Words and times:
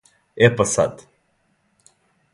Е 0.47 0.49
па 0.61 0.65
сад. 0.71 1.05